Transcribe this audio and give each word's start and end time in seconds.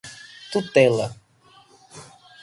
tutela 0.51 1.05